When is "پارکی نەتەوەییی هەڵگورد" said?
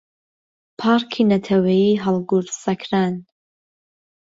0.79-2.49